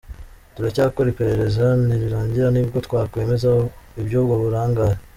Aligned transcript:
Turacyakora 0.55 1.07
iperereza 1.13 1.65
nirirangira 1.85 2.47
ni 2.51 2.61
bwo 2.67 2.77
twakwemeza 2.85 3.47
iby’ubwo 4.01 4.35
burangare. 4.43 4.97